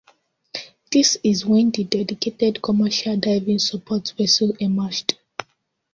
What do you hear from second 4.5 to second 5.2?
emerged.